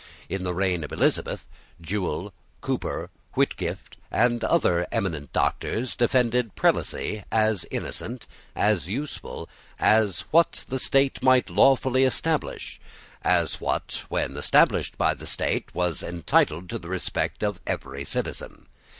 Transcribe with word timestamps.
In 0.29 0.41
the 0.41 0.55
reign 0.55 0.83
of 0.83 0.91
Elizabeth, 0.91 1.47
Jewel, 1.79 2.33
Cooper, 2.59 3.11
Whitgift, 3.35 3.97
and 4.09 4.43
other 4.43 4.87
eminent 4.91 5.31
doctors 5.31 5.95
defended 5.95 6.55
prelacy, 6.55 7.23
as 7.31 7.67
innocent, 7.69 8.25
as 8.55 8.87
useful, 8.87 9.47
as 9.77 10.21
what 10.31 10.65
the 10.69 10.79
state 10.79 11.21
might 11.21 11.51
lawfully 11.51 12.03
establish, 12.03 12.81
as 13.21 13.61
what, 13.61 14.05
when 14.09 14.37
established 14.37 14.97
by 14.97 15.13
the 15.13 15.27
state, 15.27 15.65
was 15.75 16.01
entitled 16.01 16.67
to 16.71 16.79
the 16.79 16.89
respect 16.89 17.43
of 17.43 17.61
every 17.67 18.03
citizen. 18.03 18.65